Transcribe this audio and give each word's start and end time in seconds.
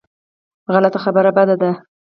غلط 0.73 0.95
خبره 1.03 1.31
بده 1.37 1.55
ده. 1.61 1.71